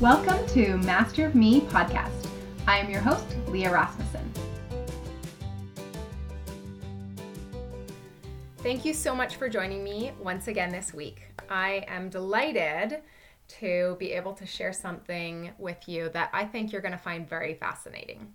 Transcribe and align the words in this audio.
Welcome 0.00 0.46
to 0.48 0.76
Master 0.76 1.24
of 1.24 1.34
Me 1.34 1.62
podcast. 1.62 2.28
I 2.66 2.76
am 2.80 2.90
your 2.90 3.00
host, 3.00 3.24
Leah 3.48 3.72
Rasmussen. 3.72 4.30
Thank 8.58 8.84
you 8.84 8.92
so 8.92 9.14
much 9.14 9.36
for 9.36 9.48
joining 9.48 9.82
me 9.82 10.12
once 10.20 10.48
again 10.48 10.70
this 10.70 10.92
week. 10.92 11.22
I 11.48 11.86
am 11.88 12.10
delighted 12.10 12.98
to 13.60 13.96
be 13.98 14.12
able 14.12 14.34
to 14.34 14.44
share 14.44 14.74
something 14.74 15.52
with 15.56 15.88
you 15.88 16.10
that 16.10 16.28
I 16.34 16.44
think 16.44 16.72
you're 16.72 16.82
going 16.82 16.92
to 16.92 16.98
find 16.98 17.26
very 17.26 17.54
fascinating. 17.54 18.34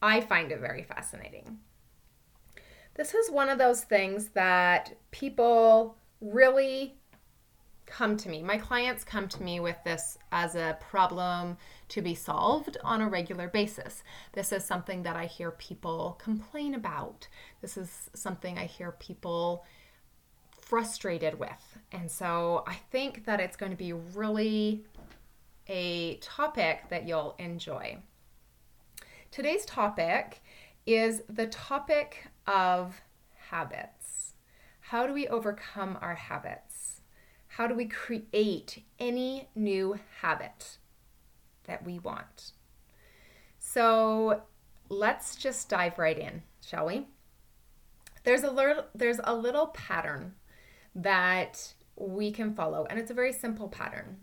I 0.00 0.20
find 0.20 0.52
it 0.52 0.60
very 0.60 0.84
fascinating. 0.84 1.58
This 2.94 3.14
is 3.14 3.32
one 3.32 3.48
of 3.48 3.58
those 3.58 3.80
things 3.80 4.28
that 4.28 4.96
people 5.10 5.96
really 6.20 6.94
come 7.88 8.16
to 8.18 8.28
me. 8.28 8.42
My 8.42 8.58
clients 8.58 9.04
come 9.04 9.28
to 9.28 9.42
me 9.42 9.60
with 9.60 9.76
this 9.84 10.18
as 10.30 10.54
a 10.54 10.78
problem 10.80 11.56
to 11.88 12.02
be 12.02 12.14
solved 12.14 12.76
on 12.84 13.00
a 13.00 13.08
regular 13.08 13.48
basis. 13.48 14.02
This 14.32 14.52
is 14.52 14.64
something 14.64 15.02
that 15.02 15.16
I 15.16 15.26
hear 15.26 15.50
people 15.52 16.18
complain 16.22 16.74
about. 16.74 17.28
This 17.60 17.76
is 17.76 18.10
something 18.14 18.58
I 18.58 18.66
hear 18.66 18.92
people 18.92 19.64
frustrated 20.60 21.38
with. 21.38 21.78
And 21.92 22.10
so 22.10 22.62
I 22.66 22.74
think 22.90 23.24
that 23.24 23.40
it's 23.40 23.56
going 23.56 23.72
to 23.72 23.78
be 23.78 23.92
really 23.92 24.84
a 25.66 26.16
topic 26.16 26.82
that 26.90 27.06
you'll 27.06 27.34
enjoy. 27.38 27.98
Today's 29.30 29.64
topic 29.64 30.42
is 30.86 31.22
the 31.28 31.46
topic 31.46 32.28
of 32.46 33.00
habits. 33.50 34.32
How 34.80 35.06
do 35.06 35.12
we 35.12 35.28
overcome 35.28 35.98
our 36.00 36.14
habits? 36.14 36.67
How 37.58 37.66
do 37.66 37.74
we 37.74 37.86
create 37.86 38.84
any 39.00 39.48
new 39.56 39.98
habit 40.20 40.78
that 41.64 41.84
we 41.84 41.98
want? 41.98 42.52
So 43.58 44.42
let's 44.88 45.34
just 45.34 45.68
dive 45.68 45.98
right 45.98 46.16
in, 46.16 46.44
shall 46.64 46.86
we? 46.86 47.08
There's 48.22 48.44
a 48.44 48.50
little 48.52 48.84
there's 48.94 49.18
a 49.24 49.34
little 49.34 49.66
pattern 49.66 50.36
that 50.94 51.74
we 51.96 52.30
can 52.30 52.54
follow 52.54 52.86
and 52.88 52.96
it's 52.96 53.10
a 53.10 53.14
very 53.14 53.32
simple 53.32 53.66
pattern. 53.66 54.18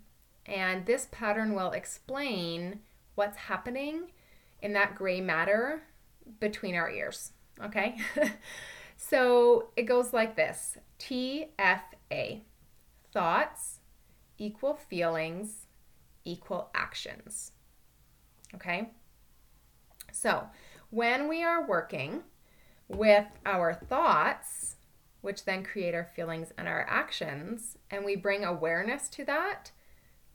And 0.45 0.85
this 0.85 1.09
pattern 1.11 1.55
will 1.55 1.71
explain 1.71 2.79
what's 3.15 3.35
happening 3.35 4.11
in 4.61 4.71
that 4.71 4.95
gray 4.95 5.19
matter 5.19 5.81
between 6.39 6.73
our 6.73 6.89
ears. 6.89 7.33
Okay? 7.61 7.97
so 8.95 9.71
it 9.75 9.83
goes 9.83 10.13
like 10.13 10.37
this 10.37 10.77
TFA 10.99 12.43
thoughts 13.15 13.79
equal 14.37 14.75
feelings 14.75 15.67
equal 16.25 16.69
actions. 16.75 17.53
Okay? 18.53 18.89
So 20.11 20.43
when 20.89 21.29
we 21.29 21.41
are 21.41 21.65
working 21.65 22.23
with 22.89 23.25
our 23.45 23.73
thoughts, 23.73 24.75
which 25.21 25.45
then 25.45 25.63
create 25.63 25.95
our 25.95 26.09
feelings 26.15 26.51
and 26.57 26.67
our 26.67 26.85
actions, 26.89 27.77
and 27.89 28.03
we 28.03 28.15
bring 28.15 28.43
awareness 28.43 29.07
to 29.09 29.23
that, 29.25 29.71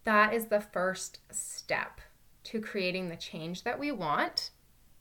that 0.05 0.33
is 0.33 0.47
the 0.47 0.61
first 0.61 1.19
step 1.31 2.01
to 2.45 2.61
creating 2.61 3.09
the 3.09 3.17
change 3.17 3.63
that 3.65 3.79
we 3.79 3.93
want, 3.93 4.51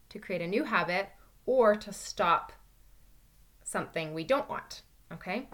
to 0.09 0.19
create 0.19 0.41
a 0.41 0.47
new 0.47 0.66
habit, 0.66 1.09
or 1.45 1.75
to 1.75 1.94
stop 1.94 2.52
something 3.63 4.13
we 4.13 4.23
don't 4.23 4.50
want. 4.50 4.81
Okay? 5.13 5.47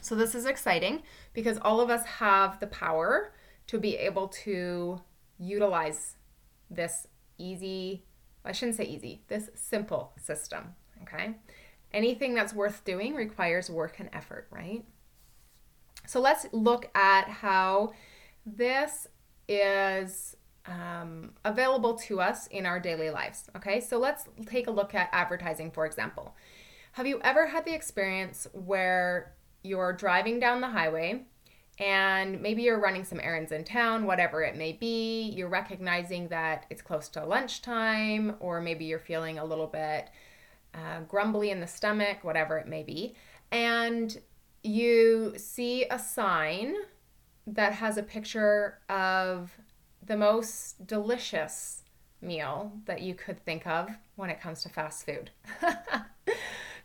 So, 0.00 0.14
this 0.14 0.34
is 0.34 0.46
exciting 0.46 1.02
because 1.32 1.58
all 1.58 1.80
of 1.80 1.90
us 1.90 2.04
have 2.04 2.60
the 2.60 2.66
power 2.66 3.32
to 3.66 3.78
be 3.78 3.96
able 3.96 4.28
to 4.28 5.00
utilize 5.38 6.16
this 6.70 7.06
easy, 7.36 8.04
I 8.44 8.52
shouldn't 8.52 8.76
say 8.76 8.84
easy, 8.84 9.22
this 9.28 9.50
simple 9.54 10.12
system. 10.16 10.74
Okay? 11.02 11.34
Anything 11.92 12.34
that's 12.34 12.52
worth 12.52 12.84
doing 12.84 13.14
requires 13.14 13.70
work 13.70 13.98
and 13.98 14.10
effort, 14.12 14.46
right? 14.50 14.84
So, 16.06 16.20
let's 16.20 16.46
look 16.52 16.90
at 16.94 17.28
how 17.28 17.92
this 18.46 19.06
is 19.48 20.36
um, 20.68 21.32
available 21.44 21.94
to 21.94 22.20
us 22.20 22.46
in 22.48 22.66
our 22.66 22.78
daily 22.78 23.10
lives. 23.10 23.44
Okay, 23.56 23.80
so 23.80 23.98
let's 23.98 24.24
take 24.46 24.66
a 24.66 24.70
look 24.70 24.94
at 24.94 25.08
advertising, 25.12 25.70
for 25.70 25.86
example. 25.86 26.34
Have 26.92 27.06
you 27.06 27.20
ever 27.22 27.46
had 27.46 27.64
the 27.64 27.74
experience 27.74 28.46
where 28.52 29.34
you're 29.62 29.92
driving 29.92 30.38
down 30.38 30.60
the 30.60 30.68
highway 30.68 31.24
and 31.78 32.40
maybe 32.40 32.62
you're 32.62 32.80
running 32.80 33.04
some 33.04 33.20
errands 33.20 33.52
in 33.52 33.62
town, 33.62 34.04
whatever 34.04 34.42
it 34.42 34.56
may 34.56 34.72
be, 34.72 35.32
you're 35.34 35.48
recognizing 35.48 36.28
that 36.28 36.66
it's 36.70 36.82
close 36.82 37.08
to 37.10 37.24
lunchtime, 37.24 38.34
or 38.40 38.60
maybe 38.60 38.84
you're 38.84 38.98
feeling 38.98 39.38
a 39.38 39.44
little 39.44 39.68
bit 39.68 40.10
uh, 40.74 41.00
grumbly 41.06 41.50
in 41.50 41.60
the 41.60 41.66
stomach, 41.66 42.18
whatever 42.22 42.58
it 42.58 42.66
may 42.66 42.82
be, 42.82 43.14
and 43.52 44.20
you 44.64 45.34
see 45.36 45.84
a 45.90 45.98
sign 45.98 46.74
that 47.46 47.72
has 47.72 47.96
a 47.96 48.02
picture 48.02 48.80
of 48.88 49.52
the 50.04 50.16
most 50.16 50.84
delicious 50.86 51.84
meal 52.20 52.72
that 52.86 53.00
you 53.00 53.14
could 53.14 53.42
think 53.44 53.66
of 53.66 53.88
when 54.16 54.30
it 54.30 54.40
comes 54.40 54.62
to 54.62 54.68
fast 54.68 55.06
food. 55.06 55.30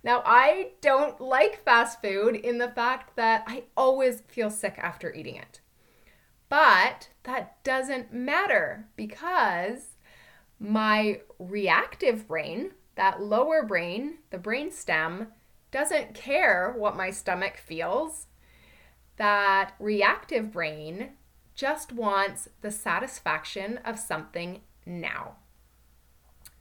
now, 0.04 0.22
I 0.26 0.72
don't 0.82 1.20
like 1.22 1.64
fast 1.64 2.02
food 2.02 2.36
in 2.36 2.58
the 2.58 2.68
fact 2.68 3.16
that 3.16 3.46
I 3.48 3.64
always 3.78 4.22
feel 4.28 4.50
sick 4.50 4.76
after 4.78 5.14
eating 5.14 5.36
it. 5.36 5.62
But 6.50 7.10
that 7.24 7.64
doesn't 7.64 8.14
matter 8.14 8.90
because 8.98 9.96
my 10.60 11.22
reactive 11.40 12.28
brain, 12.28 12.72
that 12.96 13.22
lower 13.22 13.64
brain, 13.64 14.20
the 14.30 14.38
brain 14.38 14.72
stem, 14.72 15.28
doesn't 15.72 16.14
care 16.14 16.76
what 16.78 16.98
my 16.98 17.10
stomach 17.10 17.58
feels. 17.58 18.28
That 19.16 19.74
reactive 19.80 20.52
brain 20.52 21.12
just 21.56 21.94
wants 21.94 22.50
the 22.62 22.72
satisfaction 22.72 23.80
of 23.86 23.98
something 23.98 24.62
now. 24.86 25.38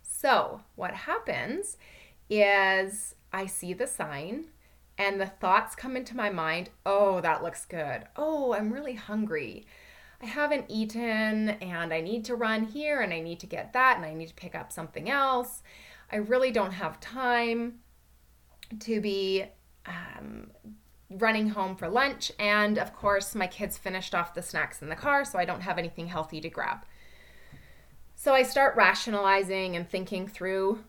So, 0.02 0.60
what 0.76 0.94
happens 0.94 1.76
is 2.30 3.16
I 3.32 3.46
see 3.46 3.72
the 3.72 3.86
sign 3.86 4.46
and 4.98 5.20
the 5.20 5.26
thoughts 5.26 5.74
come 5.74 5.96
into 5.96 6.16
my 6.16 6.30
mind 6.30 6.70
oh, 6.84 7.20
that 7.20 7.42
looks 7.42 7.64
good. 7.64 8.04
Oh, 8.16 8.54
I'm 8.54 8.72
really 8.72 8.94
hungry. 8.94 9.66
I 10.22 10.26
haven't 10.26 10.66
eaten 10.68 11.50
and 11.50 11.92
I 11.92 12.00
need 12.00 12.24
to 12.26 12.36
run 12.36 12.64
here 12.64 13.00
and 13.00 13.12
I 13.12 13.20
need 13.20 13.40
to 13.40 13.46
get 13.46 13.72
that 13.72 13.96
and 13.96 14.06
I 14.06 14.14
need 14.14 14.28
to 14.28 14.34
pick 14.34 14.54
up 14.54 14.70
something 14.70 15.10
else. 15.10 15.62
I 16.10 16.16
really 16.16 16.52
don't 16.52 16.72
have 16.72 17.00
time 17.00 17.80
to 18.80 19.00
be 19.00 19.44
um, 19.86 20.50
running 21.10 21.48
home 21.48 21.74
for 21.74 21.88
lunch. 21.88 22.30
And 22.38 22.78
of 22.78 22.94
course, 22.94 23.34
my 23.34 23.46
kids 23.46 23.78
finished 23.78 24.14
off 24.14 24.34
the 24.34 24.42
snacks 24.42 24.82
in 24.82 24.88
the 24.88 24.96
car, 24.96 25.24
so 25.24 25.38
I 25.38 25.44
don't 25.44 25.62
have 25.62 25.78
anything 25.78 26.06
healthy 26.06 26.40
to 26.40 26.48
grab. 26.48 26.84
So 28.14 28.34
I 28.34 28.42
start 28.44 28.76
rationalizing 28.76 29.74
and 29.74 29.88
thinking 29.88 30.28
through 30.28 30.84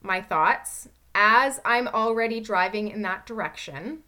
my 0.00 0.20
thoughts 0.20 0.88
as 1.14 1.60
I'm 1.64 1.88
already 1.88 2.40
driving 2.40 2.88
in 2.88 3.02
that 3.02 3.26
direction. 3.26 4.00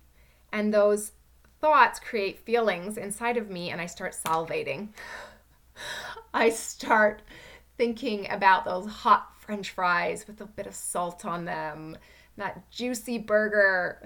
And 0.52 0.72
those 0.72 1.12
thoughts 1.60 1.98
create 1.98 2.38
feelings 2.38 2.96
inside 2.96 3.36
of 3.36 3.50
me, 3.50 3.70
and 3.70 3.80
I 3.80 3.86
start 3.86 4.12
salivating. 4.12 4.88
I 6.34 6.50
start 6.50 7.22
thinking 7.76 8.30
about 8.30 8.64
those 8.64 8.86
hot 8.86 9.32
french 9.38 9.70
fries 9.70 10.26
with 10.26 10.40
a 10.40 10.46
bit 10.46 10.66
of 10.66 10.74
salt 10.74 11.24
on 11.24 11.44
them, 11.44 11.96
that 12.36 12.70
juicy 12.70 13.18
burger 13.18 14.00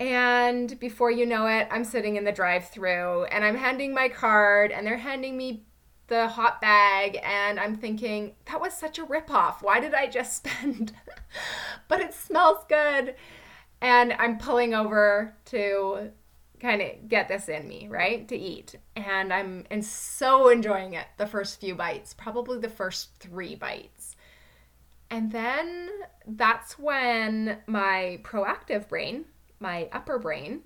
and 0.00 0.78
before 0.78 1.10
you 1.10 1.26
know 1.26 1.46
it, 1.46 1.66
I'm 1.70 1.84
sitting 1.84 2.16
in 2.16 2.24
the 2.24 2.32
drive 2.32 2.68
through 2.68 3.24
and 3.24 3.44
I'm 3.44 3.56
handing 3.56 3.92
my 3.92 4.08
card 4.08 4.70
and 4.70 4.86
they're 4.86 4.96
handing 4.96 5.36
me 5.36 5.64
the 6.06 6.28
hot 6.28 6.60
bag 6.60 7.18
and 7.22 7.58
I'm 7.58 7.74
thinking, 7.74 8.34
that 8.46 8.60
was 8.60 8.72
such 8.72 8.98
a 8.98 9.04
ripoff. 9.04 9.60
Why 9.60 9.80
did 9.80 9.94
I 9.94 10.06
just 10.06 10.36
spend? 10.46 10.92
but 11.88 12.00
it 12.00 12.14
smells 12.14 12.64
good. 12.68 13.14
And 13.80 14.12
I'm 14.14 14.38
pulling 14.38 14.74
over 14.74 15.34
to 15.46 16.10
kind 16.60 16.82
of 16.82 17.08
get 17.08 17.28
this 17.28 17.48
in 17.48 17.68
me, 17.68 17.88
right? 17.88 18.26
To 18.28 18.36
eat. 18.36 18.74
And 18.96 19.32
I'm 19.32 19.64
and 19.70 19.84
so 19.84 20.48
enjoying 20.48 20.94
it 20.94 21.06
the 21.16 21.26
first 21.26 21.60
few 21.60 21.74
bites, 21.74 22.14
probably 22.14 22.58
the 22.58 22.68
first 22.68 23.10
3 23.20 23.54
bites. 23.54 24.16
And 25.10 25.32
then 25.32 25.88
that's 26.26 26.78
when 26.78 27.58
my 27.66 28.20
proactive 28.22 28.88
brain, 28.88 29.24
my 29.58 29.88
upper 29.92 30.18
brain 30.18 30.62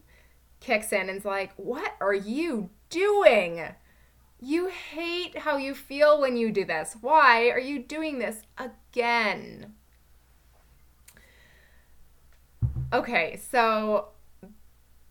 kicks 0.60 0.92
in 0.92 1.08
and 1.08 1.18
is 1.18 1.24
like, 1.24 1.52
What 1.56 1.92
are 2.00 2.14
you 2.14 2.70
doing? 2.88 3.62
You 4.40 4.68
hate 4.68 5.38
how 5.38 5.56
you 5.56 5.74
feel 5.74 6.20
when 6.20 6.36
you 6.36 6.50
do 6.50 6.64
this. 6.64 6.96
Why 7.00 7.50
are 7.50 7.60
you 7.60 7.80
doing 7.80 8.18
this 8.18 8.42
again? 8.58 9.74
Okay, 12.92 13.40
so 13.50 14.08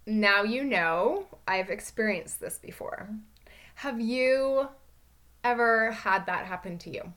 now 0.05 0.43
you 0.43 0.63
know 0.63 1.25
I've 1.47 1.71
experienced 1.71 2.39
this 2.39 2.59
before. 2.59 3.09
Have 3.75 3.99
you 3.99 4.69
ever 5.43 5.91
had 5.91 6.27
that 6.27 6.45
happen 6.45 6.77
to 6.79 6.91
you? 6.91 7.13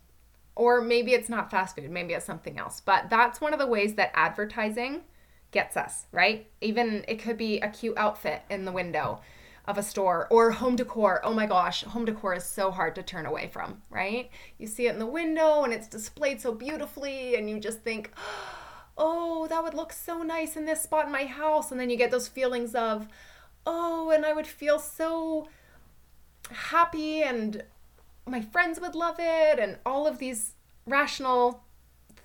Or 0.56 0.80
maybe 0.80 1.12
it's 1.12 1.28
not 1.28 1.50
fast 1.50 1.76
food, 1.76 1.90
maybe 1.90 2.14
it's 2.14 2.24
something 2.24 2.58
else. 2.58 2.80
But 2.80 3.10
that's 3.10 3.42
one 3.42 3.52
of 3.52 3.58
the 3.58 3.66
ways 3.66 3.94
that 3.94 4.12
advertising 4.14 5.02
gets 5.50 5.76
us, 5.76 6.06
right? 6.12 6.46
Even 6.62 7.04
it 7.08 7.18
could 7.18 7.36
be 7.36 7.60
a 7.60 7.68
cute 7.68 7.98
outfit 7.98 8.42
in 8.48 8.64
the 8.64 8.72
window 8.72 9.20
of 9.66 9.76
a 9.76 9.82
store 9.82 10.28
or 10.30 10.50
home 10.50 10.76
decor. 10.76 11.20
Oh 11.24 11.34
my 11.34 11.44
gosh, 11.44 11.84
home 11.84 12.06
decor 12.06 12.34
is 12.34 12.44
so 12.44 12.70
hard 12.70 12.94
to 12.94 13.02
turn 13.02 13.26
away 13.26 13.48
from, 13.48 13.82
right? 13.90 14.30
You 14.58 14.66
see 14.66 14.86
it 14.86 14.94
in 14.94 14.98
the 14.98 15.06
window 15.06 15.64
and 15.64 15.74
it's 15.74 15.88
displayed 15.88 16.40
so 16.40 16.54
beautifully, 16.54 17.36
and 17.36 17.50
you 17.50 17.60
just 17.60 17.80
think, 17.80 18.10
oh, 18.16 18.63
Oh, 18.96 19.46
that 19.48 19.62
would 19.62 19.74
look 19.74 19.92
so 19.92 20.22
nice 20.22 20.56
in 20.56 20.66
this 20.66 20.82
spot 20.82 21.06
in 21.06 21.12
my 21.12 21.24
house. 21.24 21.70
And 21.70 21.80
then 21.80 21.90
you 21.90 21.96
get 21.96 22.10
those 22.10 22.28
feelings 22.28 22.74
of, 22.74 23.08
oh, 23.66 24.10
and 24.10 24.24
I 24.24 24.32
would 24.32 24.46
feel 24.46 24.78
so 24.78 25.48
happy 26.50 27.22
and 27.22 27.64
my 28.26 28.40
friends 28.40 28.80
would 28.80 28.94
love 28.94 29.16
it, 29.18 29.58
and 29.58 29.78
all 29.84 30.06
of 30.06 30.18
these 30.18 30.52
rational 30.86 31.62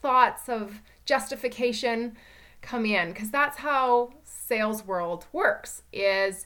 thoughts 0.01 0.47
of 0.47 0.81
justification 1.05 2.15
come 2.61 2.85
in 2.85 3.09
because 3.09 3.31
that's 3.31 3.59
how 3.59 4.11
sales 4.23 4.85
world 4.85 5.25
works 5.31 5.83
is 5.93 6.45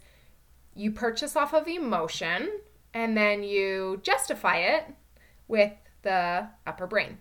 you 0.75 0.91
purchase 0.91 1.35
off 1.35 1.53
of 1.53 1.67
emotion 1.67 2.49
and 2.93 3.17
then 3.17 3.43
you 3.43 3.99
justify 4.03 4.57
it 4.57 4.85
with 5.47 5.73
the 6.03 6.47
upper 6.65 6.85
brain 6.85 7.17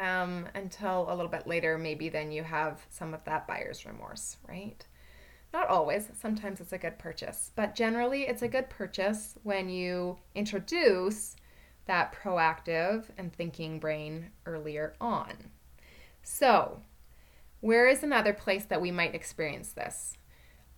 um, 0.00 0.46
until 0.54 1.06
a 1.08 1.14
little 1.14 1.30
bit 1.30 1.46
later 1.46 1.78
maybe 1.78 2.08
then 2.08 2.30
you 2.30 2.42
have 2.42 2.86
some 2.90 3.14
of 3.14 3.24
that 3.24 3.46
buyer's 3.46 3.86
remorse 3.86 4.36
right? 4.48 4.86
Not 5.52 5.68
always. 5.68 6.08
Sometimes 6.12 6.60
it's 6.60 6.72
a 6.72 6.78
good 6.78 6.98
purchase. 6.98 7.52
But 7.56 7.74
generally 7.74 8.24
it's 8.24 8.42
a 8.42 8.48
good 8.48 8.68
purchase 8.68 9.34
when 9.42 9.68
you 9.68 10.18
introduce 10.34 11.36
that 11.86 12.14
proactive 12.14 13.06
and 13.16 13.32
thinking 13.32 13.78
brain 13.78 14.30
earlier 14.44 14.94
on. 15.00 15.50
So 16.22 16.82
where 17.60 17.88
is 17.88 18.02
another 18.02 18.34
place 18.34 18.66
that 18.66 18.82
we 18.82 18.90
might 18.90 19.14
experience 19.14 19.72
this? 19.72 20.18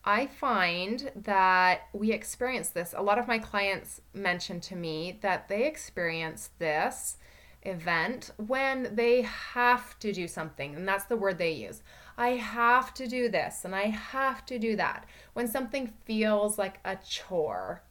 I 0.05 0.27
find 0.27 1.11
that 1.15 1.89
we 1.93 2.13
experience 2.13 2.71
this. 2.71 2.95
A 2.97 3.03
lot 3.03 3.19
of 3.19 3.29
my 3.29 3.39
clients 3.39 4.01
mention 4.15 4.61
to 4.61 4.77
me 4.77 5.19
that 5.21 5.49
they 5.49 5.67
experience 5.67 6.51
this 6.59 7.19
event 7.63 8.31
when 8.47 8.95
they 8.95 9.23
have 9.23 9.99
to 10.01 10.13
do 10.13 10.27
something, 10.27 10.75
and 10.75 10.87
that's 10.87 11.05
the 11.05 11.17
word 11.17 11.39
they 11.39 11.53
use. 11.53 11.83
I 12.17 12.31
have 12.31 12.93
to 12.95 13.07
do 13.07 13.31
this 13.31 13.65
and 13.65 13.75
I 13.75 13.85
have 13.85 14.45
to 14.47 14.59
do 14.59 14.77
that. 14.77 15.07
When 15.33 15.49
something 15.49 15.93
feels 16.05 16.59
like 16.59 16.79
a 16.85 16.97
chore 16.97 17.83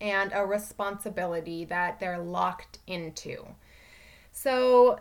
and 0.00 0.30
a 0.32 0.46
responsibility 0.46 1.64
that 1.64 1.98
they're 1.98 2.20
locked 2.20 2.78
into. 2.86 3.44
So 4.30 5.00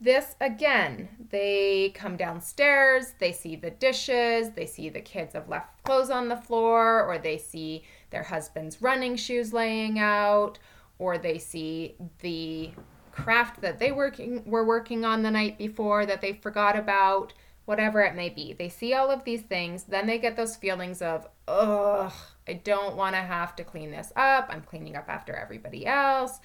this 0.00 0.36
again, 0.40 1.08
they 1.30 1.90
come 1.94 2.16
downstairs, 2.16 3.14
they 3.18 3.32
see 3.32 3.56
the 3.56 3.70
dishes, 3.70 4.50
they 4.50 4.66
see 4.66 4.88
the 4.88 5.00
kids 5.00 5.34
have 5.34 5.48
left 5.48 5.82
clothes 5.82 6.10
on 6.10 6.28
the 6.28 6.36
floor, 6.36 7.02
or 7.02 7.18
they 7.18 7.38
see 7.38 7.82
their 8.10 8.22
husband's 8.22 8.80
running 8.80 9.16
shoes 9.16 9.52
laying 9.52 9.98
out, 9.98 10.58
or 10.98 11.18
they 11.18 11.38
see 11.38 11.96
the 12.20 12.70
craft 13.16 13.60
that 13.62 13.78
they 13.78 13.92
working 13.92 14.42
were 14.44 14.64
working 14.64 15.04
on 15.04 15.22
the 15.22 15.30
night 15.30 15.58
before 15.58 16.06
that 16.06 16.20
they 16.20 16.32
forgot 16.32 16.78
about, 16.78 17.32
whatever 17.64 18.02
it 18.02 18.14
may 18.14 18.28
be. 18.28 18.52
They 18.52 18.68
see 18.68 18.94
all 18.94 19.10
of 19.10 19.24
these 19.24 19.42
things, 19.42 19.84
then 19.84 20.06
they 20.06 20.18
get 20.18 20.36
those 20.36 20.56
feelings 20.56 21.02
of, 21.02 21.26
ugh, 21.48 22.12
I 22.46 22.52
don't 22.52 22.96
want 22.96 23.14
to 23.14 23.20
have 23.22 23.56
to 23.56 23.64
clean 23.64 23.90
this 23.90 24.12
up. 24.16 24.48
I'm 24.50 24.62
cleaning 24.62 24.96
up 24.96 25.08
after 25.08 25.34
everybody 25.34 25.86
else 25.86 26.40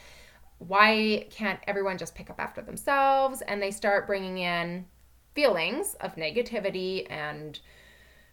why 0.68 1.25
can't 1.31 1.59
everyone 1.65 1.97
just 1.97 2.13
pick 2.13 2.29
up 2.29 2.39
after 2.39 2.62
themselves? 2.62 3.41
And 3.41 3.62
they 3.62 3.71
start 3.71 4.06
bringing 4.06 4.38
in 4.38 4.85
feelings 5.33 5.95
of 6.01 6.15
negativity 6.15 7.09
and 7.09 7.59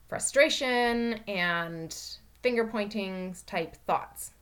frustration 0.09 1.21
and 1.27 1.97
finger 2.43 2.67
pointing 2.67 3.35
type 3.47 3.77
thoughts, 3.87 4.33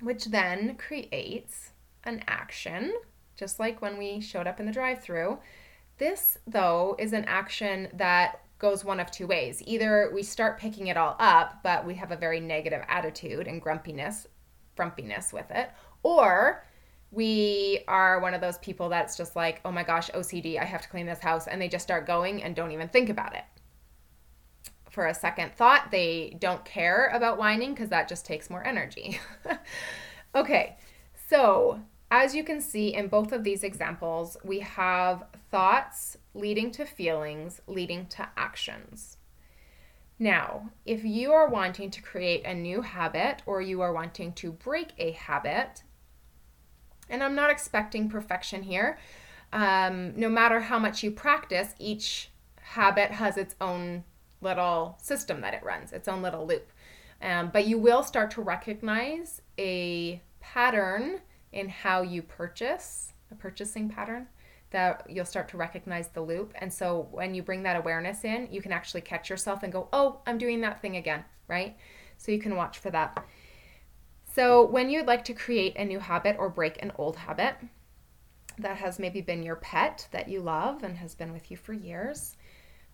which 0.00 0.26
then 0.26 0.76
creates 0.76 1.72
an 2.06 2.22
action, 2.26 2.92
just 3.36 3.58
like 3.58 3.82
when 3.82 3.98
we 3.98 4.20
showed 4.20 4.46
up 4.46 4.60
in 4.60 4.66
the 4.66 4.72
drive 4.72 5.02
through. 5.02 5.38
This, 5.98 6.38
though, 6.46 6.96
is 6.98 7.12
an 7.12 7.24
action 7.24 7.88
that 7.94 8.42
goes 8.58 8.84
one 8.84 9.00
of 9.00 9.10
two 9.10 9.26
ways. 9.26 9.62
Either 9.66 10.10
we 10.14 10.22
start 10.22 10.58
picking 10.58 10.86
it 10.86 10.96
all 10.96 11.16
up, 11.18 11.60
but 11.62 11.86
we 11.86 11.94
have 11.94 12.10
a 12.10 12.16
very 12.16 12.40
negative 12.40 12.82
attitude 12.88 13.46
and 13.46 13.60
grumpiness, 13.60 14.26
frumpiness 14.76 15.32
with 15.32 15.50
it, 15.50 15.70
or 16.02 16.64
we 17.10 17.80
are 17.88 18.20
one 18.20 18.34
of 18.34 18.40
those 18.40 18.58
people 18.58 18.88
that's 18.88 19.16
just 19.16 19.36
like, 19.36 19.60
oh 19.64 19.72
my 19.72 19.82
gosh, 19.82 20.10
OCD, 20.10 20.60
I 20.60 20.64
have 20.64 20.82
to 20.82 20.88
clean 20.88 21.06
this 21.06 21.20
house. 21.20 21.46
And 21.46 21.60
they 21.60 21.68
just 21.68 21.84
start 21.84 22.06
going 22.06 22.42
and 22.42 22.54
don't 22.54 22.72
even 22.72 22.88
think 22.88 23.08
about 23.08 23.34
it. 23.34 23.44
For 24.90 25.06
a 25.06 25.14
second 25.14 25.54
thought, 25.54 25.90
they 25.90 26.36
don't 26.40 26.64
care 26.64 27.10
about 27.12 27.38
whining 27.38 27.74
because 27.74 27.90
that 27.90 28.08
just 28.08 28.26
takes 28.26 28.50
more 28.50 28.66
energy. 28.66 29.20
okay, 30.34 30.76
so 31.28 31.80
as 32.10 32.34
you 32.34 32.44
can 32.44 32.60
see 32.60 32.94
in 32.94 33.08
both 33.08 33.32
of 33.32 33.44
these 33.44 33.64
examples, 33.64 34.36
we 34.44 34.60
have 34.60 35.24
thoughts 35.50 36.16
leading 36.34 36.70
to 36.72 36.84
feelings, 36.84 37.60
leading 37.66 38.06
to 38.06 38.28
actions. 38.36 39.16
Now, 40.18 40.70
if 40.84 41.04
you 41.04 41.32
are 41.32 41.48
wanting 41.48 41.90
to 41.90 42.00
create 42.00 42.44
a 42.44 42.54
new 42.54 42.80
habit 42.80 43.42
or 43.44 43.60
you 43.60 43.80
are 43.82 43.92
wanting 43.92 44.32
to 44.34 44.52
break 44.52 44.92
a 44.98 45.10
habit, 45.12 45.82
and 47.08 47.22
I'm 47.22 47.34
not 47.34 47.50
expecting 47.50 48.08
perfection 48.08 48.62
here. 48.62 48.98
Um, 49.52 50.12
no 50.16 50.28
matter 50.28 50.60
how 50.60 50.78
much 50.78 51.02
you 51.02 51.10
practice, 51.10 51.74
each 51.78 52.30
habit 52.60 53.12
has 53.12 53.36
its 53.36 53.54
own 53.60 54.04
little 54.40 54.98
system 55.00 55.40
that 55.40 55.54
it 55.54 55.62
runs, 55.62 55.92
its 55.92 56.08
own 56.08 56.22
little 56.22 56.46
loop. 56.46 56.72
Um, 57.22 57.50
but 57.52 57.66
you 57.66 57.78
will 57.78 58.02
start 58.02 58.30
to 58.32 58.42
recognize 58.42 59.40
a 59.58 60.20
pattern 60.40 61.20
in 61.56 61.68
how 61.68 62.02
you 62.02 62.22
purchase, 62.22 63.12
a 63.30 63.34
purchasing 63.34 63.88
pattern 63.88 64.28
that 64.70 65.06
you'll 65.08 65.24
start 65.24 65.48
to 65.48 65.56
recognize 65.56 66.08
the 66.08 66.20
loop. 66.20 66.52
And 66.56 66.72
so 66.72 67.08
when 67.10 67.34
you 67.34 67.42
bring 67.42 67.62
that 67.62 67.76
awareness 67.76 68.24
in, 68.24 68.48
you 68.50 68.60
can 68.60 68.72
actually 68.72 69.00
catch 69.00 69.30
yourself 69.30 69.62
and 69.62 69.72
go, 69.72 69.88
oh, 69.92 70.20
I'm 70.26 70.38
doing 70.38 70.60
that 70.60 70.82
thing 70.82 70.96
again, 70.96 71.24
right? 71.48 71.76
So 72.18 72.32
you 72.32 72.38
can 72.38 72.56
watch 72.56 72.78
for 72.78 72.90
that. 72.90 73.24
So, 74.34 74.66
when 74.66 74.90
you'd 74.90 75.06
like 75.06 75.24
to 75.24 75.32
create 75.32 75.76
a 75.76 75.84
new 75.84 75.98
habit 75.98 76.36
or 76.38 76.50
break 76.50 76.82
an 76.82 76.92
old 76.98 77.16
habit 77.16 77.56
that 78.58 78.76
has 78.76 78.98
maybe 78.98 79.22
been 79.22 79.42
your 79.42 79.56
pet 79.56 80.08
that 80.10 80.28
you 80.28 80.42
love 80.42 80.82
and 80.82 80.98
has 80.98 81.14
been 81.14 81.32
with 81.32 81.50
you 81.50 81.56
for 81.56 81.72
years, 81.72 82.35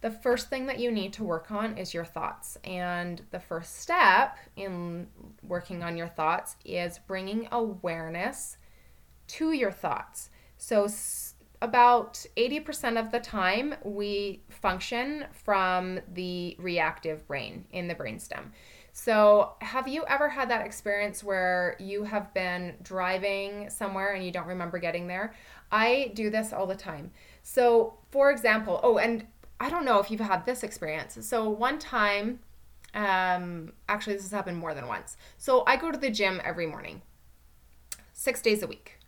the 0.02 0.10
first 0.10 0.50
thing 0.50 0.66
that 0.66 0.80
you 0.80 0.90
need 0.90 1.12
to 1.14 1.24
work 1.24 1.50
on 1.50 1.78
is 1.78 1.94
your 1.94 2.04
thoughts. 2.04 2.58
And 2.64 3.22
the 3.30 3.38
first 3.38 3.80
step 3.80 4.36
in 4.56 5.06
working 5.44 5.82
on 5.82 5.96
your 5.96 6.08
thoughts 6.08 6.56
is 6.64 6.98
bringing 6.98 7.48
awareness 7.52 8.58
to 9.28 9.52
your 9.52 9.70
thoughts. 9.70 10.30
So, 10.58 10.88
about 11.62 12.26
80% 12.36 12.98
of 12.98 13.12
the 13.12 13.20
time, 13.20 13.76
we 13.84 14.42
function 14.48 15.26
from 15.32 16.00
the 16.12 16.56
reactive 16.58 17.24
brain 17.28 17.64
in 17.70 17.86
the 17.86 17.94
brainstem. 17.94 18.50
So, 18.92 19.54
have 19.60 19.86
you 19.86 20.04
ever 20.08 20.28
had 20.28 20.50
that 20.50 20.66
experience 20.66 21.22
where 21.22 21.76
you 21.78 22.02
have 22.02 22.34
been 22.34 22.74
driving 22.82 23.70
somewhere 23.70 24.14
and 24.14 24.24
you 24.24 24.32
don't 24.32 24.48
remember 24.48 24.78
getting 24.78 25.06
there? 25.06 25.34
I 25.70 26.10
do 26.14 26.28
this 26.28 26.52
all 26.52 26.66
the 26.66 26.74
time. 26.74 27.12
So, 27.42 27.94
for 28.10 28.30
example, 28.30 28.80
oh, 28.82 28.98
and 28.98 29.26
I 29.62 29.70
don't 29.70 29.84
know 29.84 29.98
if 30.00 30.10
you've 30.10 30.20
had 30.20 30.44
this 30.44 30.62
experience. 30.62 31.16
So, 31.20 31.48
one 31.48 31.78
time, 31.78 32.40
um, 32.94 33.72
actually, 33.88 34.14
this 34.14 34.24
has 34.24 34.32
happened 34.32 34.58
more 34.58 34.74
than 34.74 34.86
once. 34.88 35.16
So, 35.38 35.62
I 35.66 35.76
go 35.76 35.90
to 35.90 35.98
the 35.98 36.10
gym 36.10 36.40
every 36.44 36.66
morning, 36.66 37.02
six 38.12 38.42
days 38.42 38.62
a 38.62 38.66
week. 38.66 38.98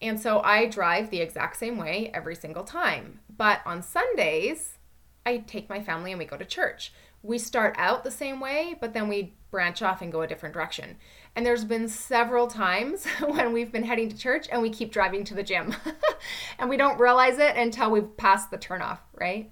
And 0.00 0.18
so 0.18 0.40
I 0.40 0.66
drive 0.66 1.10
the 1.10 1.20
exact 1.20 1.56
same 1.56 1.78
way 1.78 2.10
every 2.12 2.34
single 2.34 2.64
time. 2.64 3.20
But 3.36 3.60
on 3.64 3.82
Sundays, 3.82 4.78
I 5.24 5.36
take 5.36 5.68
my 5.68 5.80
family 5.80 6.10
and 6.10 6.18
we 6.18 6.24
go 6.24 6.36
to 6.36 6.44
church 6.44 6.92
we 7.22 7.38
start 7.38 7.74
out 7.78 8.02
the 8.02 8.10
same 8.10 8.40
way, 8.40 8.76
but 8.80 8.92
then 8.92 9.08
we 9.08 9.34
branch 9.50 9.80
off 9.82 10.02
and 10.02 10.10
go 10.10 10.22
a 10.22 10.26
different 10.26 10.54
direction. 10.54 10.96
And 11.36 11.46
there's 11.46 11.64
been 11.64 11.88
several 11.88 12.48
times 12.48 13.06
when 13.20 13.52
we've 13.52 13.70
been 13.70 13.84
heading 13.84 14.08
to 14.08 14.16
church 14.16 14.48
and 14.50 14.60
we 14.60 14.70
keep 14.70 14.92
driving 14.92 15.24
to 15.24 15.34
the 15.34 15.42
gym. 15.42 15.74
and 16.58 16.68
we 16.68 16.76
don't 16.76 16.98
realize 16.98 17.38
it 17.38 17.56
until 17.56 17.90
we've 17.90 18.16
passed 18.16 18.50
the 18.50 18.58
turnoff, 18.58 18.98
right? 19.14 19.50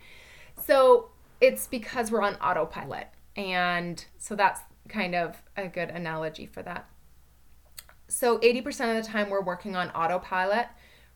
So 0.67 1.09
it's 1.41 1.67
because 1.67 2.11
we're 2.11 2.23
on 2.23 2.35
autopilot. 2.37 3.09
And 3.37 4.05
so 4.19 4.35
that's 4.35 4.61
kind 4.89 5.15
of 5.15 5.37
a 5.57 5.69
good 5.69 5.91
analogy 5.91 6.47
for 6.47 6.63
that. 6.63 6.89
So 8.09 8.39
80% 8.39 8.97
of 8.97 9.05
the 9.05 9.09
time 9.09 9.31
we're 9.31 9.43
working 9.43 9.77
on 9.77 9.91
autopilot 9.91 10.67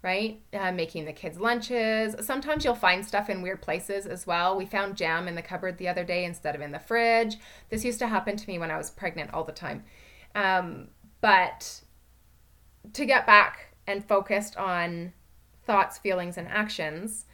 right? 0.05 0.43
Uh, 0.53 0.71
making 0.71 1.07
the 1.07 1.13
kids' 1.15 1.41
lunches. 1.41 2.15
Sometimes 2.25 2.63
you'll 2.63 2.75
find 2.75 3.05
stuff 3.05 3.31
in 3.31 3.41
weird 3.41 3.63
places 3.63 4.07
as 4.07 4.27
well. 4.27 4.55
We 4.55 4.67
found 4.67 4.99
jam 4.99 5.27
in 5.27 5.35
the 5.35 5.41
cupboard 5.41 5.79
the 5.79 5.89
other 5.89 6.05
day 6.05 6.27
instead 6.27 6.55
of 6.55 6.61
in 6.61 6.73
the 6.73 6.79
fridge. 6.79 7.39
This 7.71 7.87
used 7.87 7.99
to 8.01 8.07
happen 8.07 8.37
to 8.37 8.47
me 8.47 8.59
when 8.59 8.71
I 8.71 8.77
was 8.77 8.91
pregnant 8.91 9.33
all 9.33 9.45
the 9.45 9.53
time. 9.53 9.83
Um, 10.35 10.89
but 11.23 11.81
to 12.93 13.07
get 13.07 13.27
back 13.27 13.75
and 13.87 14.07
focused 14.07 14.59
on 14.59 15.15
thoughts, 15.65 15.97
feelings, 15.97 16.37
and 16.37 16.49
actions, 16.49 17.25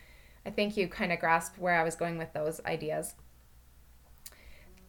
I 0.45 0.51
think 0.51 0.77
you 0.77 0.89
kind 0.89 1.13
of 1.13 1.21
grasped 1.21 1.59
where 1.59 1.75
I 1.75 1.85
was 1.85 1.97
going 1.97 2.19
with 2.19 2.33
those 2.33 2.61
ideas. 2.65 3.15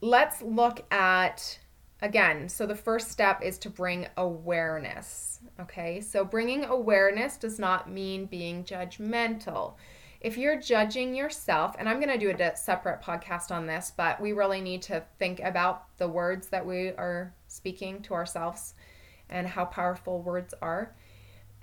Let's 0.01 0.41
look 0.41 0.91
at 0.91 1.59
again. 2.01 2.49
So, 2.49 2.65
the 2.65 2.75
first 2.75 3.11
step 3.11 3.43
is 3.43 3.57
to 3.59 3.69
bring 3.69 4.07
awareness. 4.17 5.39
Okay, 5.59 6.01
so 6.01 6.25
bringing 6.25 6.65
awareness 6.65 7.37
does 7.37 7.59
not 7.59 7.89
mean 7.89 8.25
being 8.25 8.63
judgmental. 8.63 9.75
If 10.21 10.37
you're 10.37 10.59
judging 10.59 11.15
yourself, 11.15 11.75
and 11.79 11.89
I'm 11.89 11.99
going 11.99 12.09
to 12.09 12.17
do 12.17 12.29
a 12.29 12.55
separate 12.55 13.01
podcast 13.01 13.49
on 13.49 13.65
this, 13.65 13.91
but 13.95 14.21
we 14.21 14.33
really 14.33 14.61
need 14.61 14.83
to 14.83 15.03
think 15.17 15.39
about 15.39 15.97
the 15.97 16.07
words 16.07 16.47
that 16.49 16.65
we 16.65 16.89
are 16.89 17.33
speaking 17.47 18.03
to 18.03 18.13
ourselves 18.13 18.75
and 19.29 19.47
how 19.47 19.65
powerful 19.65 20.21
words 20.21 20.53
are. 20.61 20.95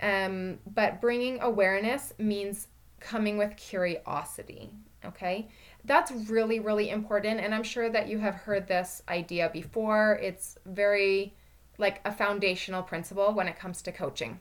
Um, 0.01 0.59
but 0.65 0.99
bringing 0.99 1.41
awareness 1.41 2.13
means 2.17 2.67
coming 2.99 3.37
with 3.37 3.55
curiosity. 3.57 4.71
Okay, 5.05 5.47
that's 5.85 6.11
really, 6.11 6.59
really 6.59 6.89
important. 6.89 7.39
And 7.39 7.55
I'm 7.55 7.63
sure 7.63 7.89
that 7.89 8.09
you 8.09 8.19
have 8.19 8.35
heard 8.35 8.67
this 8.67 9.01
idea 9.07 9.49
before. 9.53 10.19
It's 10.21 10.57
very 10.65 11.33
like 11.77 12.01
a 12.03 12.11
foundational 12.11 12.83
principle 12.83 13.33
when 13.33 13.47
it 13.47 13.57
comes 13.57 13.81
to 13.83 13.91
coaching. 13.91 14.39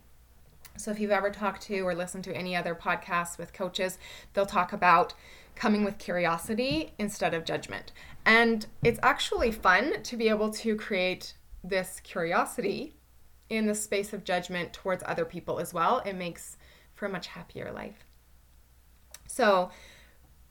So 0.77 0.91
if 0.91 1.01
you've 1.01 1.11
ever 1.11 1.31
talked 1.31 1.63
to 1.63 1.81
or 1.81 1.95
listened 1.95 2.25
to 2.25 2.37
any 2.37 2.55
other 2.55 2.75
podcasts 2.75 3.39
with 3.39 3.53
coaches, 3.53 3.99
they'll 4.33 4.47
talk 4.47 4.73
about 4.73 5.15
coming 5.55 5.85
with 5.85 5.99
curiosity 5.99 6.93
instead 6.99 7.35
of 7.35 7.45
judgment. 7.45 7.93
And 8.25 8.67
it's 8.85 9.01
actually 9.03 9.51
fun 9.51 10.03
to 10.05 10.17
be 10.17 10.29
able 10.29 10.51
to 10.51 10.77
create 10.77 11.35
this 11.65 12.01
curiosity 12.05 12.95
in 13.49 13.67
the 13.67 13.75
space 13.75 14.13
of 14.13 14.25
judgment 14.25 14.73
towards 14.73 15.03
other 15.07 15.25
people 15.25 15.59
as 15.59 15.75
well. 15.75 15.99
It 16.01 16.15
makes 16.15 16.57
for 16.95 17.07
a 17.07 17.11
much 17.11 17.29
happier 17.29 17.73
life. 17.73 18.05
So, 19.29 19.71